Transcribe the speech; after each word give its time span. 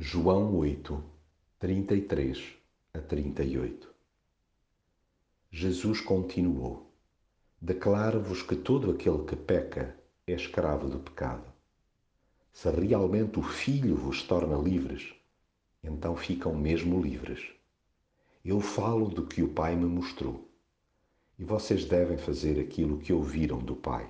João 0.00 0.54
8, 0.54 1.02
33 1.58 2.54
a 2.94 3.00
38 3.00 3.92
Jesus 5.50 6.00
continuou: 6.00 6.92
Declaro-vos 7.60 8.40
que 8.40 8.54
todo 8.54 8.92
aquele 8.92 9.24
que 9.24 9.34
peca 9.34 9.98
é 10.24 10.34
escravo 10.34 10.88
do 10.88 11.00
pecado. 11.00 11.52
Se 12.52 12.70
realmente 12.70 13.40
o 13.40 13.42
Filho 13.42 13.96
vos 13.96 14.22
torna 14.22 14.56
livres, 14.56 15.12
então 15.82 16.14
ficam 16.14 16.54
mesmo 16.54 17.02
livres. 17.02 17.44
Eu 18.44 18.60
falo 18.60 19.08
do 19.08 19.26
que 19.26 19.42
o 19.42 19.52
Pai 19.52 19.74
me 19.74 19.86
mostrou, 19.86 20.48
e 21.36 21.42
vocês 21.42 21.84
devem 21.84 22.18
fazer 22.18 22.60
aquilo 22.60 23.00
que 23.00 23.12
ouviram 23.12 23.58
do 23.58 23.74
Pai. 23.74 24.08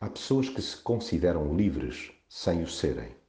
Há 0.00 0.08
pessoas 0.08 0.48
que 0.48 0.62
se 0.62 0.78
consideram 0.78 1.54
livres 1.54 2.10
sem 2.26 2.62
o 2.62 2.66
serem. 2.66 3.19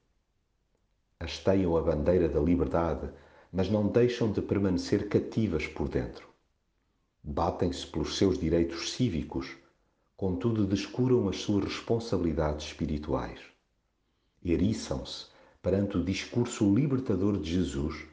Hasteiam 1.21 1.77
a 1.77 1.81
bandeira 1.83 2.27
da 2.27 2.39
liberdade, 2.39 3.07
mas 3.53 3.69
não 3.69 3.87
deixam 3.87 4.31
de 4.31 4.41
permanecer 4.41 5.07
cativas 5.07 5.67
por 5.67 5.87
dentro. 5.87 6.27
Batem-se 7.23 7.85
pelos 7.85 8.17
seus 8.17 8.39
direitos 8.39 8.91
cívicos, 8.91 9.55
contudo 10.17 10.65
descuram 10.65 11.29
as 11.29 11.37
suas 11.37 11.65
responsabilidades 11.65 12.65
espirituais. 12.65 13.39
Eriçam-se 14.43 15.27
perante 15.61 15.95
o 15.95 16.03
discurso 16.03 16.73
libertador 16.73 17.37
de 17.37 17.53
Jesus, 17.53 18.03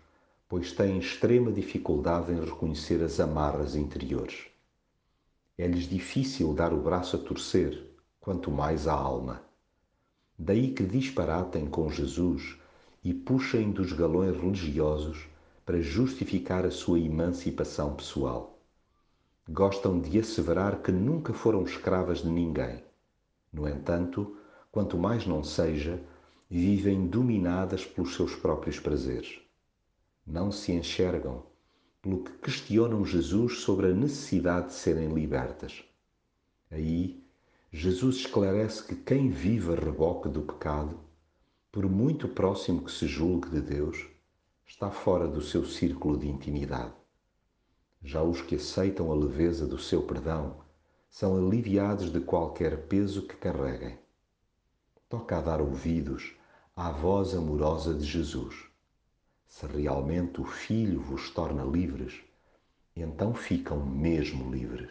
pois 0.47 0.73
têm 0.73 0.99
extrema 0.99 1.51
dificuldade 1.51 2.31
em 2.31 2.45
reconhecer 2.45 3.03
as 3.03 3.19
amarras 3.19 3.75
interiores. 3.75 4.49
É-lhes 5.57 5.89
difícil 5.89 6.53
dar 6.53 6.75
o 6.75 6.83
braço 6.83 7.17
a 7.17 7.19
torcer, 7.19 7.91
quanto 8.21 8.51
mais 8.51 8.87
a 8.87 8.93
alma. 8.93 9.43
Daí 10.39 10.73
que 10.73 10.85
disparatem 10.85 11.67
com 11.67 11.91
Jesus 11.91 12.59
e 13.03 13.15
puxem 13.15 13.71
dos 13.71 13.93
galões 13.93 14.37
religiosos 14.37 15.27
para 15.65 15.81
justificar 15.81 16.65
a 16.65 16.71
sua 16.71 16.99
emancipação 16.99 17.95
pessoal. 17.95 18.59
Gostam 19.49 20.01
de 20.01 20.19
asseverar 20.19 20.83
que 20.83 20.91
nunca 20.91 21.33
foram 21.33 21.63
escravas 21.63 22.19
de 22.19 22.29
ninguém. 22.29 22.83
No 23.53 23.69
entanto, 23.69 24.37
quanto 24.71 24.99
mais 24.99 25.27
não 25.27 25.43
seja, 25.43 26.03
vivem 26.51 27.07
dominadas 27.07 27.85
pelos 27.85 28.15
seus 28.15 28.35
próprios 28.35 28.81
prazeres. 28.81 29.41
Não 30.27 30.51
se 30.51 30.73
enxergam, 30.73 31.45
pelo 32.01 32.23
que 32.25 32.33
questionam 32.39 33.05
Jesus 33.05 33.61
sobre 33.61 33.89
a 33.89 33.95
necessidade 33.95 34.69
de 34.69 34.75
serem 34.75 35.09
libertas. 35.09 35.85
Aí, 36.71 37.23
Jesus 37.71 38.17
esclarece 38.17 38.85
que 38.85 38.97
quem 38.97 39.29
vive 39.31 39.73
a 39.73 39.77
reboque 39.77 40.29
do 40.29 40.43
pecado, 40.43 40.99
por 41.71 41.89
muito 41.89 42.29
próximo 42.29 42.83
que 42.83 42.91
se 42.91 43.07
julgue 43.07 43.51
de 43.51 43.61
Deus, 43.61 44.07
está 44.67 44.91
fora 44.91 45.29
do 45.29 45.43
seu 45.43 45.67
círculo 45.67 46.19
de 46.19 46.29
intimidade. 46.29 46.95
Já 48.03 48.23
os 48.23 48.41
que 48.41 48.55
aceitam 48.55 49.13
a 49.13 49.15
leveza 49.15 49.67
do 49.67 49.79
seu 49.79 50.03
perdão 50.03 50.61
são 51.11 51.37
aliviados 51.37 52.11
de 52.11 52.21
qualquer 52.21 52.87
peso 52.87 53.27
que 53.27 53.37
carreguem. 53.37 53.99
Toca 55.09 55.39
a 55.39 55.41
dar 55.41 55.61
ouvidos 55.61 56.35
à 56.77 56.91
voz 56.91 57.35
amorosa 57.35 57.95
de 57.95 58.05
Jesus. 58.05 58.67
Se 59.47 59.67
realmente 59.67 60.41
o 60.41 60.45
Filho 60.45 61.01
vos 61.01 61.31
torna 61.31 61.65
livres, 61.65 62.21
então 62.95 63.35
ficam 63.35 63.85
mesmo 63.85 64.51
livres. 64.51 64.91